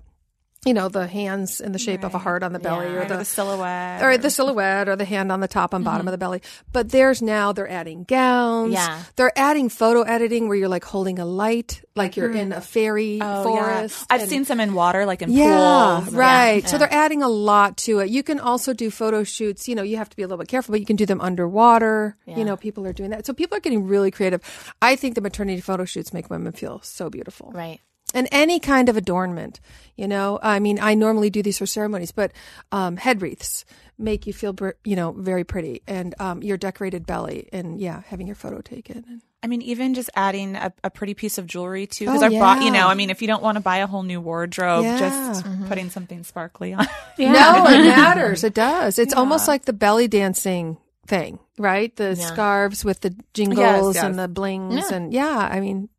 [0.65, 3.05] you know, the hands in the shape of a heart on the belly, or Or
[3.05, 4.01] the the silhouette.
[4.01, 6.19] or the silhouette or the hand on the top and bottom of the mm-hmm.
[6.19, 6.41] belly.
[6.71, 8.73] But there's now they're adding gowns.
[8.73, 9.03] Yeah.
[9.15, 12.57] They're adding photo editing where you're like holding a light, like you're in mm.
[12.57, 14.05] a fairy Oh, forest.
[14.09, 14.15] Yeah.
[14.15, 16.15] I've and- seen some in water, like in yeah, pools.
[16.15, 16.67] right.
[16.67, 18.09] So they're adding a lot to it.
[18.09, 19.67] You can also do photo shoots.
[19.67, 21.21] You know, you have to be a little bit careful, but you can do them
[21.21, 22.15] underwater.
[22.25, 23.25] You know, people are doing that.
[23.25, 24.41] So people are getting really creative.
[24.81, 27.79] I think the maternity photo shoots make women feel so beautiful Right.
[28.13, 29.59] And any kind of adornment.
[29.95, 32.31] You know, I mean, I normally do these for ceremonies, but
[32.71, 33.63] um, head wreaths
[33.99, 38.25] make you feel, you know, very pretty, and um, your decorated belly, and yeah, having
[38.25, 39.05] your photo taken.
[39.07, 42.25] And, I mean, even just adding a, a pretty piece of jewelry too, because Oh,
[42.25, 44.19] I've bought, you know, I mean, if you don't want to buy a whole new
[44.19, 44.97] wardrobe, Yeah.
[44.97, 46.87] just putting something sparkly on.
[47.19, 48.43] No, it matters.
[48.43, 48.97] It does.
[48.97, 51.95] It's almost like the belly dancing thing, right?
[51.95, 54.03] The scarves with the jingles yes.
[54.03, 55.89] and the blings, and yeah, I mean,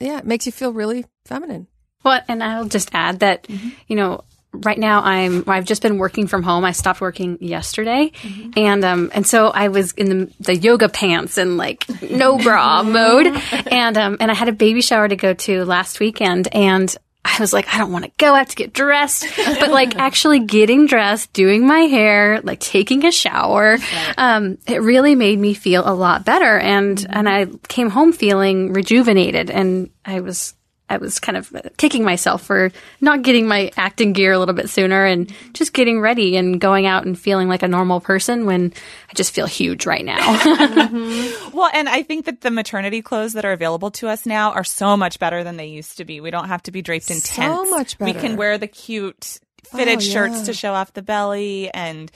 [0.00, 1.66] yeah, it makes you feel really feminine.
[2.04, 3.48] Well, and I'll just add that,
[3.88, 6.64] you know, right now I'm I've just been working from home.
[6.64, 8.12] I stopped working yesterday,
[8.56, 12.82] and um and so I was in the, the yoga pants and like no bra
[12.84, 13.26] mode,
[13.66, 16.94] and um and I had a baby shower to go to last weekend, and
[17.26, 18.34] I was like, I don't want to go.
[18.34, 19.26] I have to get dressed.
[19.36, 23.78] But like actually getting dressed, doing my hair, like taking a shower,
[24.16, 26.58] um, it really made me feel a lot better.
[26.58, 30.54] And, and I came home feeling rejuvenated and I was
[30.88, 32.70] I was kind of kicking myself for
[33.00, 36.86] not getting my acting gear a little bit sooner and just getting ready and going
[36.86, 38.72] out and feeling like a normal person when
[39.10, 40.18] I just feel huge right now.
[40.20, 41.50] mm-hmm.
[41.56, 44.64] Well, and I think that the maternity clothes that are available to us now are
[44.64, 46.20] so much better than they used to be.
[46.20, 47.70] We don't have to be draped in so tents.
[47.70, 48.12] much better.
[48.12, 52.10] We can wear the cute fitted Oh, shirts to show off the belly and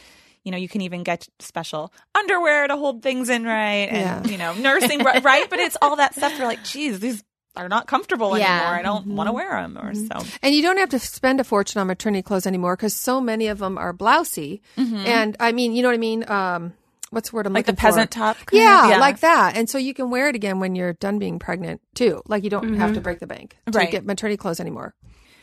[0.45, 4.33] you know, you can even get special underwear to hold things in right and, Yeah.
[4.33, 5.51] you know, nursing, right?
[5.51, 6.37] But it's all that stuff.
[6.39, 7.23] You're like, geez, these
[7.57, 8.57] are not comfortable Yeah.
[8.57, 8.75] anymore.
[8.75, 9.17] I don't Mm-hmm.
[9.17, 10.25] want to wear them or so.
[10.43, 13.49] And you don't have to spend a fortune on maternity clothes anymore because so many
[13.49, 14.61] of them are blousy.
[14.77, 16.25] And I mean, you know what I mean?
[16.31, 16.73] Um,
[17.11, 18.19] what's the word I'm Like the peasant for?
[18.21, 18.37] top.
[18.53, 19.01] Yeah, of?
[19.01, 19.57] like that.
[19.57, 22.23] And so you can wear it again when you're done being pregnant too.
[22.27, 23.91] Like you don't have to break the bank to Right.
[23.91, 24.95] get maternity clothes anymore.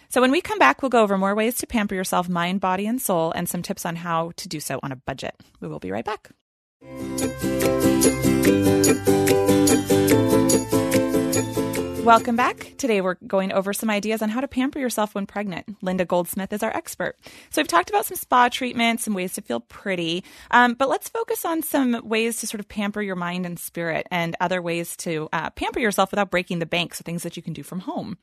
[0.09, 2.87] So when we come back, we'll go over more ways to pamper yourself, mind, body,
[2.87, 5.35] and soul, and some tips on how to do so on a budget.
[5.59, 6.29] We will be right back.
[12.07, 12.75] Welcome back.
[12.77, 15.75] Today we're going over some ideas on how to pamper yourself when pregnant.
[15.81, 17.17] Linda Goldsmith is our expert.
[17.49, 21.09] So we've talked about some spa treatments, some ways to feel pretty, um, but let's
[21.09, 24.95] focus on some ways to sort of pamper your mind and spirit, and other ways
[24.97, 26.95] to uh, pamper yourself without breaking the bank.
[26.95, 28.17] So things that you can do from home.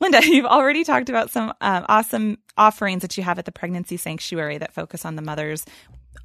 [0.00, 3.96] Linda, you've already talked about some um, awesome offerings that you have at the Pregnancy
[3.96, 5.64] Sanctuary that focus on the mother's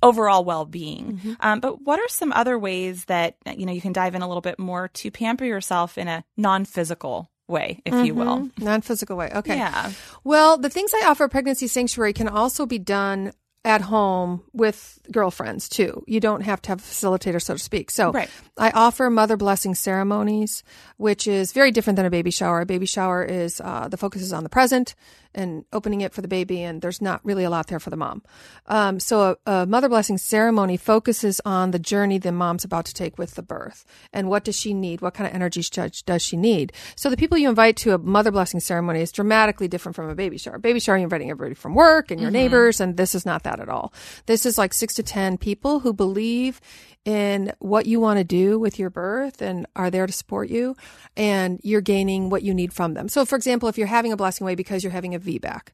[0.02, 1.38] overall well-being.
[1.40, 4.28] Um, but what are some other ways that you know you can dive in a
[4.28, 8.50] little bit more to pamper yourself in a non-physical way, if you will?
[8.60, 9.32] Non physical way.
[9.36, 9.58] Okay.
[9.58, 9.92] Yeah.
[10.24, 13.32] Well, the things I offer at Pregnancy Sanctuary can also be done
[13.64, 16.04] at home with girlfriends too.
[16.06, 17.90] You don't have to have a facilitator, so to speak.
[17.90, 18.30] So Right.
[18.58, 20.64] I offer mother blessing ceremonies,
[20.98, 22.62] which is very different than a baby shower.
[22.62, 24.94] A baby shower is uh, the focus is on the present
[25.36, 27.98] and opening it for the baby, and there's not really a lot there for the
[27.98, 28.24] mom.
[28.66, 32.94] Um, so a, a mother blessing ceremony focuses on the journey the mom's about to
[32.94, 35.62] take with the birth and what does she need, what kind of energy
[36.06, 36.74] does she need.
[36.96, 40.16] So the people you invite to a mother blessing ceremony is dramatically different from a
[40.16, 40.58] baby shower.
[40.58, 43.60] Baby shower, you're inviting everybody from work and your neighbors, and this is not that
[43.60, 43.94] at all.
[44.26, 46.62] This is like six to ten people who believe
[47.06, 50.76] in what you want to do with your birth and are there to support you
[51.16, 53.08] and you're gaining what you need from them.
[53.08, 55.68] So for example, if you're having a blessing way because you're having a VBAC,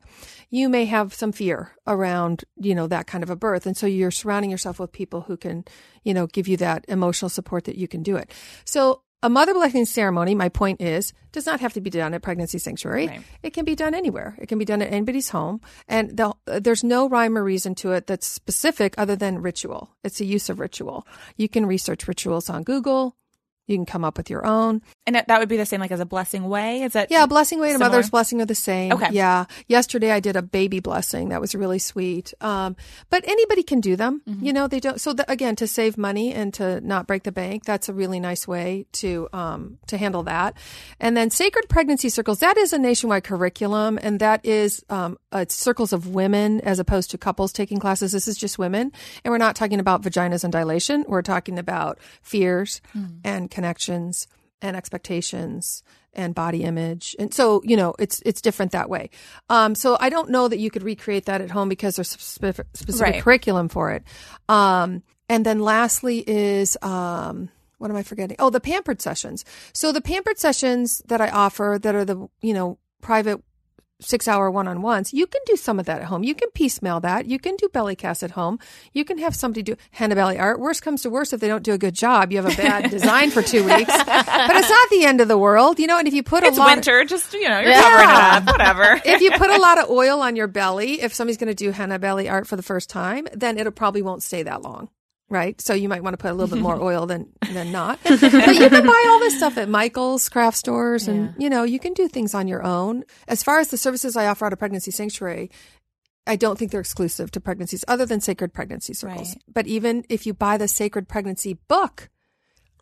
[0.49, 3.65] you may have some fear around, you know, that kind of a birth.
[3.65, 5.63] And so you're surrounding yourself with people who can,
[6.03, 8.29] you know, give you that emotional support that you can do it.
[8.65, 12.21] So a mother blessing ceremony, my point is, does not have to be done at
[12.21, 13.07] Pregnancy Sanctuary.
[13.07, 13.21] Right.
[13.43, 14.35] It can be done anywhere.
[14.39, 15.61] It can be done at anybody's home.
[15.87, 19.91] And the, there's no rhyme or reason to it that's specific other than ritual.
[20.03, 21.05] It's a use of ritual.
[21.37, 23.15] You can research rituals on Google.
[23.71, 24.81] You can come up with your own.
[25.07, 26.83] And that, would be the same like as a blessing way.
[26.83, 28.91] Is that Yeah, blessing way and a mother's blessing are the same.
[28.91, 29.09] Okay.
[29.11, 29.45] Yeah.
[29.67, 31.29] Yesterday I did a baby blessing.
[31.29, 32.33] That was really sweet.
[32.41, 32.75] Um,
[33.09, 34.21] but anybody can do them.
[34.27, 34.45] Mm-hmm.
[34.45, 34.99] You know, they don't.
[34.99, 38.19] So the, again, to save money and to not break the bank, that's a really
[38.19, 40.55] nice way to um, to handle that.
[40.99, 42.39] And then sacred pregnancy circles.
[42.39, 47.11] That is a nationwide curriculum, and that is um, uh, circles of women as opposed
[47.11, 48.11] to couples taking classes.
[48.11, 48.91] This is just women,
[49.23, 51.05] and we're not talking about vaginas and dilation.
[51.07, 52.81] We're talking about fears
[53.23, 54.27] and connections
[54.63, 57.15] and expectations and body image.
[57.19, 59.09] And so, you know, it's it's different that way.
[59.49, 62.67] Um, so I don't know that you could recreate that at home because there's specific,
[62.73, 63.23] specific Right.
[63.23, 64.03] curriculum for it.
[64.49, 68.35] Um, and then lastly is um, what am I forgetting?
[68.39, 69.45] Oh, the pampered sessions.
[69.73, 73.41] So the pampered sessions that I offer that are the, you know, private
[74.01, 76.23] six hour one on ones, you can do some of that at home.
[76.23, 77.25] You can piecemeal that.
[77.25, 78.59] You can do belly casts at home.
[78.93, 80.59] You can have somebody do henna belly art.
[80.59, 82.89] Worst comes to worst, if they don't do a good job, you have a bad
[82.91, 83.91] design for two weeks.
[83.91, 85.97] But it's not the end of the world, you know.
[85.97, 87.03] And if you put it's a lot, winter?
[87.05, 88.45] Just you know, you're covering it up.
[88.45, 89.01] Whatever.
[89.05, 91.71] if you put a lot of oil on your belly, if somebody's going to do
[91.71, 94.89] henna belly art for the first time, then it'll probably won't stay that long.
[95.31, 95.59] Right.
[95.61, 97.99] So you might want to put a little bit more oil than, than not.
[98.03, 101.79] But you can buy all this stuff at Michael's craft stores and, you know, you
[101.79, 103.05] can do things on your own.
[103.29, 105.49] As far as the services I offer out of Pregnancy Sanctuary,
[106.27, 109.29] I don't think they're exclusive to pregnancies other than Sacred Pregnancy Circles.
[109.29, 109.43] Right.
[109.51, 112.09] But even if you buy the Sacred Pregnancy book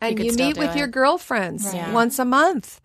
[0.02, 0.76] and could you, meet with it.
[0.76, 1.92] your girlfriends Yeah.
[1.92, 2.80] once a month,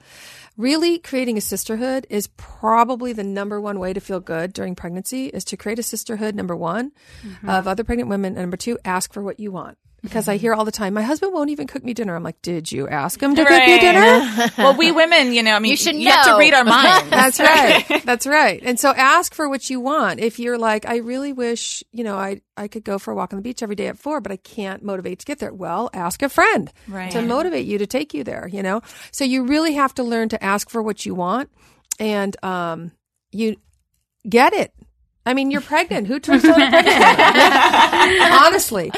[0.57, 5.27] really creating a sisterhood is probably the number one way to feel good during pregnancy
[5.27, 6.91] is to create a sisterhood, number one,
[7.23, 7.49] Mm-hmm.
[7.49, 8.33] of other pregnant women.
[8.33, 9.77] And number two, ask for what you want.
[10.05, 12.15] Because I hear all the time, my husband won't even cook me dinner.
[12.15, 13.81] I'm like, did you ask him to cook you Right.
[13.81, 14.51] dinner?
[14.63, 17.09] well, we women, you know, I mean, You should have to read our minds.
[17.09, 18.01] That's right.
[18.05, 18.61] That's right.
[18.63, 20.19] And so ask for what you want.
[20.21, 23.33] If you're like, I really wish, you know, I, I could go for a walk
[23.33, 25.53] on the beach every day at four, but I can't motivate to get there.
[25.53, 27.11] Well, ask a friend Right.
[27.11, 28.81] to motivate you to take you there, you know?
[29.11, 31.49] So you really have to learn to ask for what you want.
[31.99, 32.91] And, um,
[33.31, 33.57] you
[34.29, 34.71] get it.
[35.27, 36.05] I mean, you're pregnant.
[36.05, 36.95] Who turns down a pregnant?
[38.31, 38.91] Honestly.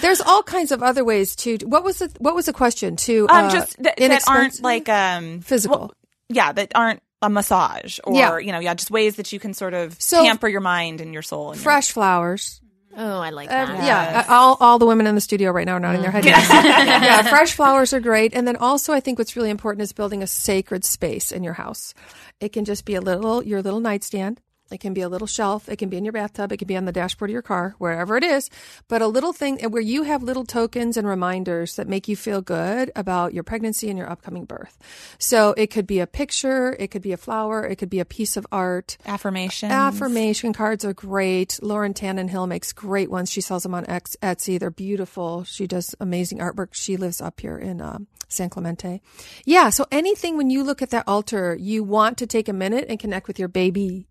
[0.00, 1.58] There's all kinds of other ways to.
[1.64, 2.96] What was the What was the question?
[2.96, 5.78] To Um, uh, just th- that aren't like um Physical.
[5.78, 5.92] well,
[6.28, 8.38] yeah, that aren't a massage or Yeah.
[8.38, 11.12] you know, yeah, just ways that you can sort of So- pamper your mind and
[11.12, 11.50] your soul.
[11.52, 12.60] And your- fresh flowers.
[12.96, 13.84] Oh, I like Uh, that.
[13.84, 16.24] yeah, uh, all all the women in the studio right now are nodding their head.
[16.24, 16.48] Yes.
[16.50, 18.34] yeah, fresh flowers are great.
[18.34, 21.52] And then also, I think what's really important is building a sacred space in your
[21.54, 21.94] house.
[22.40, 24.40] It can just be a little your little nightstand.
[24.70, 25.68] It can be a little shelf.
[25.68, 26.52] It can be in your bathtub.
[26.52, 28.50] It can be on the dashboard of your car, wherever it is.
[28.88, 32.40] But a little thing where you have little tokens and reminders that make you feel
[32.40, 34.78] good about your pregnancy and your upcoming birth.
[35.18, 36.76] So it could be a picture.
[36.78, 37.64] It could be a flower.
[37.66, 38.96] It could be a piece of art.
[39.06, 39.70] affirmation.
[39.70, 41.58] Affirmation cards are great.
[41.62, 43.30] Lauren Tannenhill makes great ones.
[43.30, 44.58] She sells them on Etsy.
[44.58, 45.44] They're beautiful.
[45.44, 46.68] She does amazing artwork.
[46.72, 49.02] She lives up here in um, San Clemente.
[49.44, 49.70] Yeah.
[49.70, 52.98] So anything when you look at that altar, you want to take a minute and
[52.98, 54.04] connect with your babies.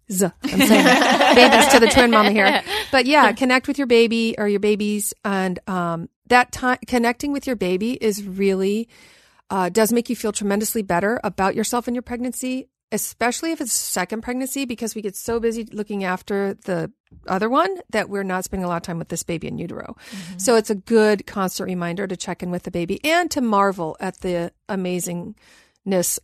[0.44, 0.86] I'm saying
[1.36, 5.14] babies to the twin mama here, but yeah, connect with your baby or your babies,
[5.24, 8.90] and um, that time connecting with your baby is really
[9.50, 13.74] uh, does make you feel tremendously better about yourself and your pregnancy, especially if it's
[13.74, 16.92] second pregnancy, because we get so busy looking after the
[17.28, 19.96] other one that we're not spending a lot of time with this baby in utero.
[20.38, 23.98] So it's a good constant reminder to check in with the baby and to marvel
[24.00, 24.52] at the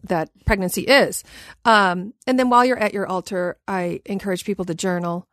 [0.03, 1.23] that pregnancy is.
[1.63, 5.27] Um, and then while you're at your altar, I encourage people to journal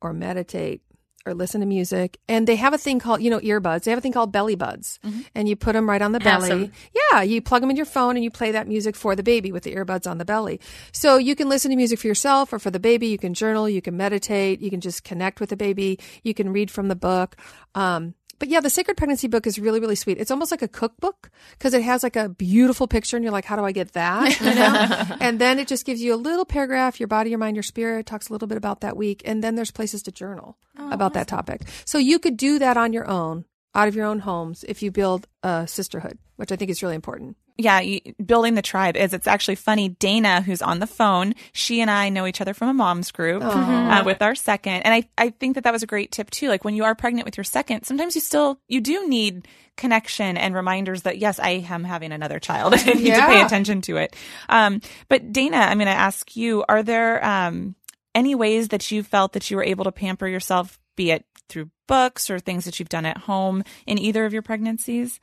[0.00, 0.82] or meditate
[1.26, 2.18] or listen to music.
[2.28, 3.84] And they have a thing called, you know, earbuds.
[3.84, 4.98] They have a thing called belly buds.
[5.34, 6.50] And you put them right on the belly.
[6.50, 6.72] Awesome.
[7.12, 9.52] Yeah, you plug them in your phone and you play that music for the baby
[9.52, 10.60] with the earbuds on the belly.
[10.92, 13.08] So you can listen to music for yourself or for the baby.
[13.08, 16.52] You can journal, you can meditate, you can just connect with the baby, you can
[16.52, 17.36] read from the book.
[17.74, 20.18] Um, but yeah, the Sacred Pregnancy book is really, really sweet.
[20.18, 23.44] It's almost like a cookbook because it has like a beautiful picture, and you're like,
[23.44, 24.38] how do I get that?
[24.48, 25.16] You know?
[25.20, 28.06] and then it just gives you a little paragraph, your body, your mind, your spirit,
[28.06, 29.22] talks a little bit about that week.
[29.24, 31.62] And then there's places to journal oh, about that topic.
[31.84, 34.90] So you could do that on your own, out of your own homes, if you
[34.90, 37.36] build a sisterhood, which I think is really important.
[37.60, 37.82] Yeah,
[38.24, 39.12] building the tribe is.
[39.12, 39.88] It's actually funny.
[39.88, 43.42] Dana, who's on the phone, she and I know each other from a mom's group
[43.44, 46.48] uh, with our second, and I I think that that was a great tip too.
[46.48, 50.36] Like when you are pregnant with your second, sometimes you still you do need connection
[50.36, 52.74] and reminders that yes, I am having another child.
[52.76, 54.14] I need to pay attention to it.
[54.48, 57.74] Um, but Dana, I'm going to ask you: Are there um,
[58.14, 61.70] any ways that you felt that you were able to pamper yourself, be it through
[61.88, 65.18] books or things that you've done at home in either of your pregnancies?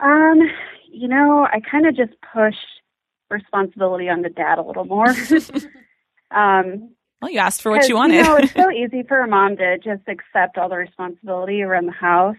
[0.00, 0.40] Um,
[0.90, 2.58] you know, I kind of just pushed
[3.30, 5.08] responsibility on the dad a little more.
[6.30, 8.16] um, Well, you asked for what you wanted.
[8.16, 11.86] You know, it's so easy for a mom to just accept all the responsibility around
[11.86, 12.36] the house.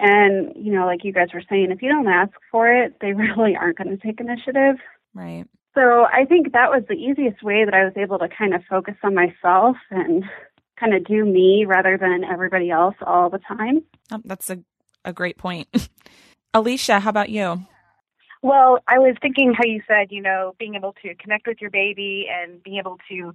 [0.00, 3.12] And, you know, like you guys were saying, if you don't ask for it, they
[3.12, 4.76] really aren't going to take initiative.
[5.14, 5.44] right.
[5.74, 8.60] So I think that was the easiest way that I was able to kind of
[8.68, 10.22] focus on myself and
[10.78, 13.82] kind of do me rather than everybody else all the time.
[14.10, 14.58] Oh, that's a,
[15.06, 15.68] a great point.
[16.54, 17.66] Alicia, how about you?
[18.42, 21.70] Well, I was thinking how you said, you know, being able to connect with your
[21.70, 23.32] baby and being able to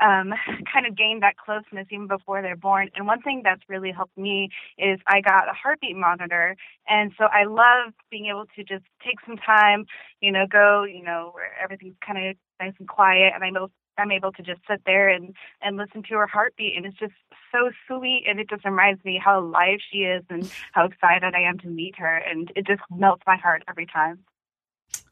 [0.00, 0.34] um,
[0.72, 2.90] kind of gain that closeness even before they're born.
[2.94, 6.56] And one thing that's really helped me is I got a heartbeat monitor.
[6.86, 9.86] And so I love being able to just take some time,
[10.20, 13.56] you know, go, you know, where everything's kind of nice and quiet and I'm
[14.00, 17.14] I'm able to just sit there and and listen to her heartbeat and it's just
[17.52, 21.40] so sweet and it just reminds me how alive she is and how excited I
[21.42, 24.20] am to meet her and it just melts my heart every time.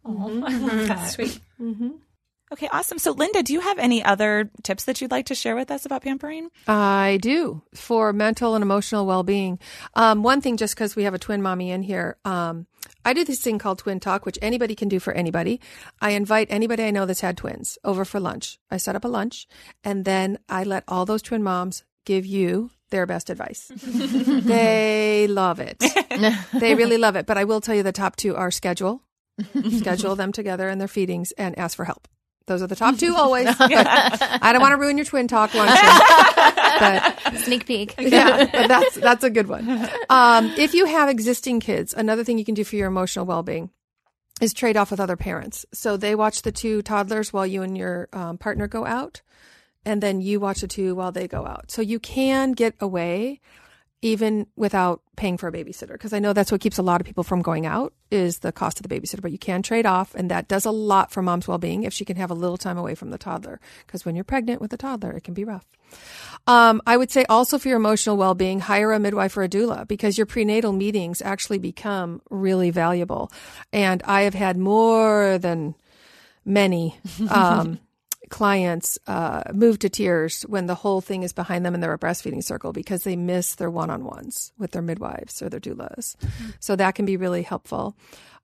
[0.05, 1.41] Oh, Sweet.
[1.61, 1.91] Mm-hmm.
[2.53, 2.99] Okay, awesome.
[2.99, 5.85] So, Linda, do you have any other tips that you'd like to share with us
[5.85, 6.49] about pampering?
[6.67, 9.59] I do for mental and emotional well being.
[9.95, 12.67] Um, one thing, just because we have a twin mommy in here, um,
[13.05, 15.61] I do this thing called Twin Talk, which anybody can do for anybody.
[16.01, 18.59] I invite anybody I know that's had twins over for lunch.
[18.71, 19.47] I set up a lunch,
[19.85, 23.71] and then I let all those twin moms give you their best advice.
[23.83, 25.79] they love it.
[26.55, 27.27] they really love it.
[27.27, 29.03] But I will tell you the top two are schedule,
[29.77, 32.09] schedule them together and their feedings, and ask for help.
[32.49, 33.47] Those are the top two always.
[33.61, 35.77] I don't want to ruin your twin talk luncheon.
[36.81, 37.95] but Sneak peek.
[37.99, 39.89] yeah, but that's that's a good one.
[40.11, 43.43] Um, if you have existing kids, another thing you can do for your emotional well
[43.43, 43.71] being
[44.41, 45.67] is trade off with other parents.
[45.73, 49.21] So they watch the two toddlers while you and your um, partner go out,
[49.85, 51.71] and then you watch the two while they go out.
[51.71, 53.41] So you can get away
[54.01, 57.07] even without paying for a babysitter because I know that's what keeps a lot of
[57.07, 59.21] people from going out is the cost of the babysitter.
[59.21, 61.93] But you can trade off, and that does a lot for mom's well being if
[61.93, 63.61] she can have a little time away from the toddler.
[63.87, 65.67] Because when you're pregnant with a toddler, it can be rough.
[66.47, 69.49] Um, I would say also for your emotional well being, hire a midwife or a
[69.49, 73.33] doula because your prenatal meetings actually become really valuable.
[73.73, 75.75] And I have had more than
[76.45, 76.97] many
[77.31, 77.81] um,
[78.29, 81.99] clients uh, move to tears when the whole thing is behind them and they're in
[81.99, 86.17] their breastfeeding circle because they miss their one-on-ones with their midwives or their doulas.
[86.17, 86.51] Mm-hmm.
[86.61, 87.97] So that can be really helpful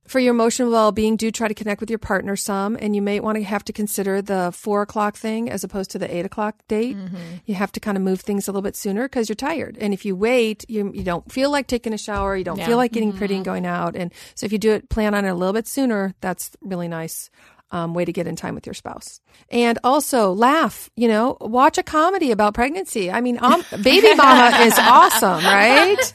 [0.07, 3.21] for your emotional well-being, do try to connect with your partner some, and you may
[3.21, 6.57] want to have to consider the four o'clock thing as opposed to the eight o'clock
[6.69, 6.97] date.
[6.97, 7.17] Mm-hmm.
[7.47, 9.95] You have to kind of move things a little bit sooner because you're tired, and
[9.95, 12.67] if you wait, you you don't feel like taking a shower, you don't yeah.
[12.67, 13.19] feel like getting mm-hmm.
[13.19, 15.55] pretty and going out, and so if you do it, plan on it a little
[15.55, 16.15] bit sooner.
[16.21, 17.31] That's really nice
[17.75, 19.21] um, way to get in time with your spouse.
[19.51, 23.11] And also laugh, you know, watch a comedy about pregnancy.
[23.11, 26.13] I mean, um, Baby Mama is awesome, right?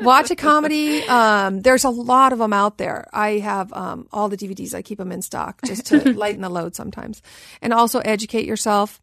[0.00, 1.02] Watch a comedy.
[1.04, 3.08] Um, there's a lot of them out there.
[3.14, 4.74] I have um, all the DVDs.
[4.74, 7.22] I keep them in stock just to lighten the load sometimes.
[7.62, 9.00] And also educate yourself.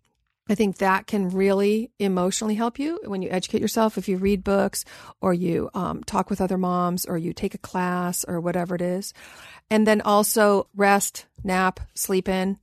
[0.49, 3.97] I think that can really emotionally help you when you educate yourself.
[3.97, 4.85] If you read books
[5.21, 8.81] or you um, talk with other moms or you take a class or whatever it
[8.81, 9.13] is.
[9.69, 12.57] And then also rest, nap, sleep in.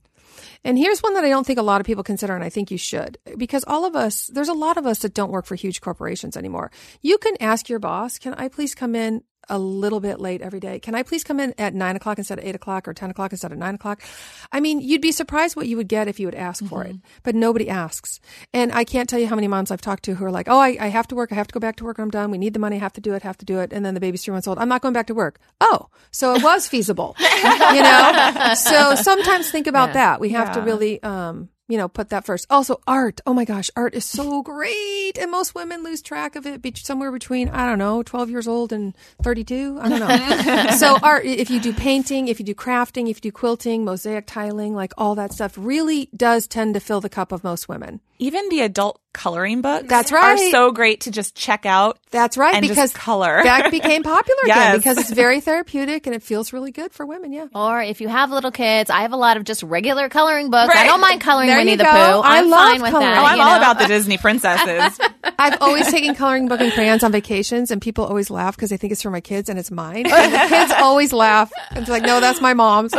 [0.63, 2.71] And here's one that I don't think a lot of people consider, and I think
[2.71, 5.55] you should, because all of us, there's a lot of us that don't work for
[5.55, 6.71] huge corporations anymore.
[7.01, 10.59] You can ask your boss, can I please come in a little bit late every
[10.59, 10.79] day.
[10.79, 13.31] Can I please come in at nine o'clock instead of eight o'clock or 10 o'clock
[13.31, 14.01] instead of nine o'clock?
[14.51, 16.69] I mean, you'd be surprised what you would get if you would ask mm-hmm.
[16.69, 17.07] for it, mm-hmm.
[17.23, 18.19] but nobody asks.
[18.53, 20.59] And I can't tell you how many moms I've talked to who are like, Oh,
[20.59, 21.31] I, I have to work.
[21.31, 21.99] I have to go back to work.
[21.99, 22.31] I'm done.
[22.31, 22.77] We need the money.
[22.77, 23.23] I have to do it.
[23.23, 23.73] Have to do it.
[23.73, 24.57] And then the baby's three months old.
[24.59, 25.39] I'm not going back to work.
[25.61, 28.53] Oh, so it was feasible, you know?
[28.55, 29.93] So sometimes think about yeah.
[29.93, 30.19] that.
[30.19, 30.53] We have yeah.
[30.53, 32.45] to really, um, you know, put that first.
[32.49, 33.21] Also, art.
[33.25, 35.17] Oh my gosh, art is so great.
[35.17, 38.47] And most women lose track of it be- somewhere between, I don't know, 12 years
[38.47, 39.79] old and 32.
[39.81, 40.69] I don't know.
[40.77, 44.25] so, art, if you do painting, if you do crafting, if you do quilting, mosaic
[44.27, 48.01] tiling, like all that stuff really does tend to fill the cup of most women.
[48.19, 50.37] Even the adult coloring books that's right.
[50.37, 53.41] are so great to just check out that's right because color.
[53.43, 54.57] that became popular yes.
[54.57, 57.47] again because it's very therapeutic and it feels really good for women yeah.
[57.55, 60.67] Or if you have little kids i have a lot of just regular coloring books.
[60.67, 60.83] Right.
[60.83, 61.89] i don't mind coloring there winnie the pooh.
[61.89, 63.11] I I'm love fine with coloring.
[63.11, 63.57] that oh i'm all know?
[63.57, 64.99] about the disney princesses.
[65.39, 68.77] I've always taken coloring book and crayons on vacations and people always laugh because they
[68.77, 70.05] think it's for my kids and it's mine.
[70.05, 71.51] And the kids always laugh.
[71.71, 72.93] It's like no that's my mom's.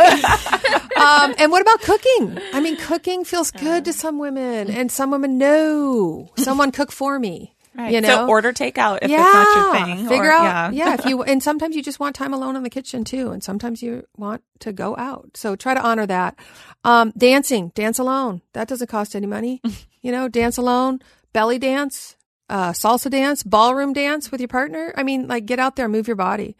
[0.97, 2.39] Um, and what about cooking?
[2.55, 6.06] I mean cooking feels good to some women and some women know
[6.37, 7.53] someone cook for me.
[7.75, 7.93] Right.
[7.93, 9.19] You know, so order takeout if yeah.
[9.19, 10.09] it's not your thing.
[10.09, 10.87] Figure or, out, yeah.
[10.87, 10.95] yeah.
[10.95, 13.83] If you and sometimes you just want time alone in the kitchen too, and sometimes
[13.83, 15.31] you want to go out.
[15.35, 16.39] So try to honor that.
[16.85, 18.41] Um, dancing, dance alone.
[18.55, 19.61] That doesn't cost any money.
[20.01, 21.01] you know, dance alone,
[21.35, 22.17] belly dance,
[22.49, 24.95] uh, salsa dance, ballroom dance with your partner.
[24.97, 26.57] I mean, like get out there, move your body.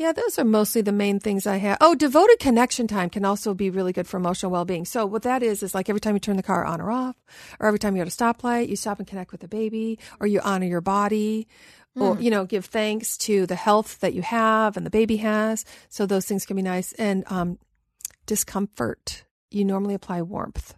[0.00, 1.76] Yeah, those are mostly the main things I have.
[1.82, 4.86] Oh, devoted connection time can also be really good for emotional well-being.
[4.86, 7.16] So what that is is like every time you turn the car on or off,
[7.58, 10.26] or every time you go to stoplight, you stop and connect with the baby, or
[10.26, 11.46] you honor your body,
[11.94, 12.22] or hmm.
[12.22, 15.66] you know give thanks to the health that you have and the baby has.
[15.90, 16.94] So those things can be nice.
[16.94, 17.58] And um,
[18.24, 20.76] discomfort, you normally apply warmth.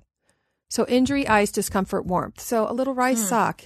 [0.68, 2.40] So injury, ice, discomfort, warmth.
[2.40, 3.28] So a little rice mm.
[3.28, 3.62] sock,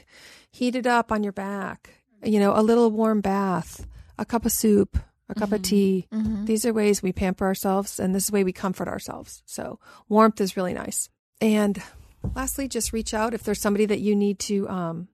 [0.53, 2.03] heat it up on your back.
[2.23, 3.87] You know, a little warm bath,
[4.19, 5.55] a cup of soup a cup mm-hmm.
[5.55, 6.07] of tea.
[6.13, 6.45] Mm-hmm.
[6.45, 9.43] These are ways we pamper ourselves, and this is the way we comfort ourselves.
[9.47, 11.09] So warmth is really nice.
[11.41, 11.83] And
[12.35, 15.09] lastly, just reach out if there's somebody that you need to um,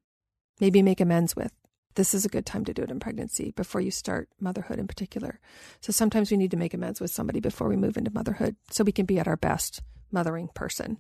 [0.61, 1.53] maybe make amends with.
[1.95, 4.87] This is a good time to do it in pregnancy before you start motherhood in
[4.87, 5.41] particular.
[5.81, 8.83] So sometimes we need to make amends with somebody before we move into motherhood so
[8.83, 10.99] we can be at our best mothering person.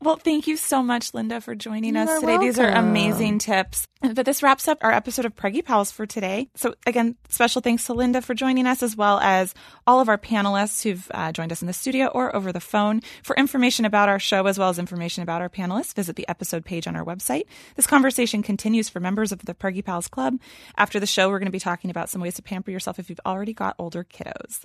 [0.00, 2.32] Well, thank you so much, Linda, for joining You're us today.
[2.32, 2.46] Welcome.
[2.46, 3.86] These are amazing tips.
[4.02, 6.48] But this wraps up our episode of Preggy Pals for today.
[6.54, 9.54] So, again, special thanks to Linda for joining us, as well as
[9.86, 13.00] all of our panelists who've uh, joined us in the studio or over the phone.
[13.22, 16.66] For information about our show, as well as information about our panelists, visit the episode
[16.66, 17.46] page on our website.
[17.74, 20.38] This conversation continues for members of the Preggy Pals Club.
[20.76, 23.08] After the show, we're going to be talking about some ways to pamper yourself if
[23.08, 24.64] you've already got older kiddos.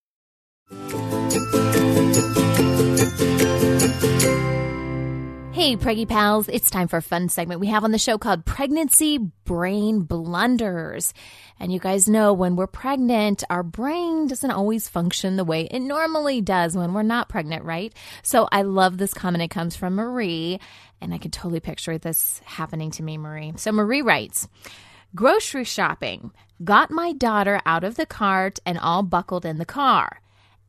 [5.61, 8.45] Hey, Preggy Pals, it's time for a fun segment we have on the show called
[8.45, 11.13] Pregnancy Brain Blunders.
[11.59, 15.81] And you guys know when we're pregnant, our brain doesn't always function the way it
[15.81, 17.93] normally does when we're not pregnant, right?
[18.23, 19.43] So I love this comment.
[19.43, 20.59] It comes from Marie,
[21.01, 23.53] and I can totally picture this happening to me, Marie.
[23.57, 24.47] So Marie writes,
[25.13, 26.31] Grocery shopping.
[26.63, 30.20] Got my daughter out of the cart and all buckled in the car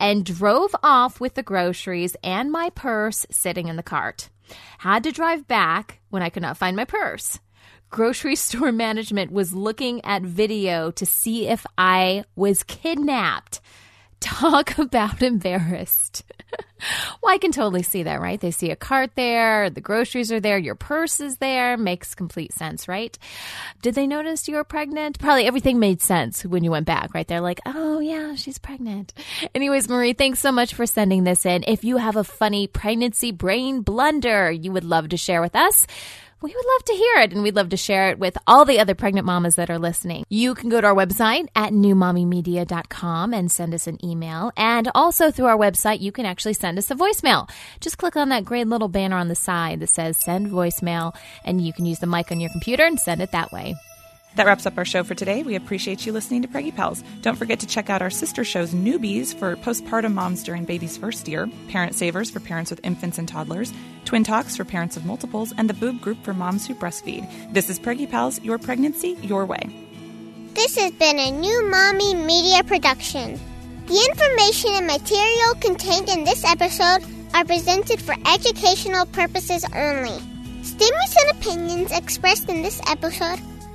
[0.03, 4.31] and drove off with the groceries and my purse sitting in the cart.
[4.79, 7.39] Had to drive back when I could not find my purse.
[7.89, 13.61] Grocery store management was looking at video to see if I was kidnapped.
[14.19, 16.25] Talk about embarrassed.
[17.23, 18.41] well, I can totally see that, right?
[18.41, 21.77] They see a cart there, the groceries are there, your purse is there.
[21.77, 23.17] Makes complete sense, right?
[23.83, 25.19] Did they notice you were pregnant?
[25.19, 27.27] Probably everything made sense when you went back, right?
[27.27, 29.13] They're like, oh, yeah, she's pregnant.
[29.55, 31.65] Anyways, Marie, thanks so much for sending this in.
[31.67, 35.87] If you have a funny pregnancy brain blunder you would love to share with us,
[36.43, 38.81] we would love to hear it and we'd love to share it with all the
[38.81, 40.25] other pregnant mamas that are listening.
[40.29, 44.51] You can go to our website at newmommymedia.com and send us an email.
[44.57, 47.49] And also through our website, you can actually send us a voicemail.
[47.81, 51.15] Just click on that great little banner on the side that says send voicemail
[51.45, 53.77] and you can use the mic on your computer and send it that way.
[54.37, 55.43] That wraps up our show for today.
[55.43, 57.05] We appreciate you listening to Preggy Pals.
[57.21, 61.29] Don't forget to check out our sister shows Newbies for postpartum moms during baby's first
[61.29, 63.75] year, Parent Savers for parents with infants and toddlers,
[64.07, 67.29] Twin Talks for parents of multiples, and the Boob Group for moms who breastfeed.
[67.53, 69.69] This is Preggy Pals, your pregnancy, your way.
[70.55, 73.39] This has been a new Mommy Media production.
[73.87, 77.05] The information and material contained in this episode
[77.35, 80.19] are presented for educational purposes only.
[80.63, 83.39] Statements and opinions expressed in this episode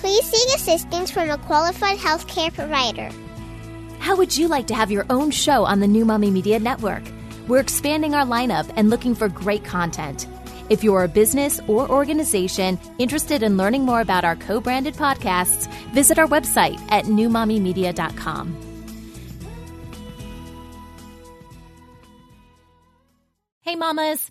[0.00, 3.10] Please seek assistance from a qualified healthcare provider.
[3.98, 7.02] How would you like to have your own show on the New Mommy Media Network?
[7.48, 10.28] We're expanding our lineup and looking for great content.
[10.70, 15.66] If you're a business or organization interested in learning more about our co branded podcasts,
[15.92, 18.56] visit our website at newmommymedia.com.
[23.62, 24.30] Hey, mamas!